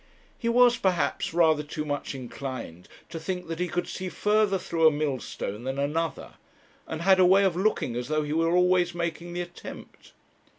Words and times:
He 0.35 0.49
was, 0.49 0.77
perhaps, 0.77 1.31
rather 1.31 1.61
too 1.61 1.85
much 1.85 2.15
inclined 2.15 2.89
to 3.09 3.19
think 3.19 3.47
that 3.49 3.59
he 3.59 3.67
could 3.67 3.87
see 3.87 4.09
further 4.09 4.57
through 4.57 4.87
a 4.87 4.91
millstone 4.91 5.63
than 5.63 5.77
another, 5.77 6.37
and 6.87 7.03
had 7.03 7.19
a 7.19 7.25
way 7.27 7.43
of 7.43 7.55
looking 7.55 7.95
as 7.95 8.07
though 8.07 8.23
he 8.23 8.33
were 8.33 8.49
always 8.55 8.95
making 8.95 9.33
the 9.33 9.41
attempt. 9.41 10.13